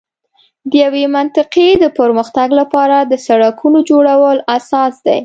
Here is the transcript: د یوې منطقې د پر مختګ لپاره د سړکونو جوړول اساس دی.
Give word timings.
د 0.69 0.71
یوې 0.85 1.03
منطقې 1.15 1.69
د 1.83 1.85
پر 1.97 2.09
مختګ 2.19 2.49
لپاره 2.61 2.97
د 3.11 3.13
سړکونو 3.27 3.77
جوړول 3.89 4.37
اساس 4.57 4.93
دی. 5.07 5.19